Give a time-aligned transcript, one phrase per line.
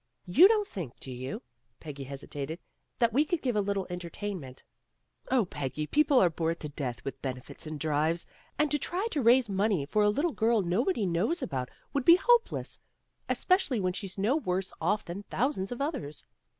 [0.37, 1.43] ''"You don't think, do you,"
[1.79, 2.57] Peggy hesitated,
[2.97, 4.63] "that we could give a little entertainment"
[5.29, 8.25] "Oh, Peggy, people are bored to death with benefits and drives,
[8.57, 12.15] and to try to raise money for a little girl nobody knows about would be
[12.15, 12.79] hopeless,
[13.29, 16.25] especially when she's no worse off than thousands of others."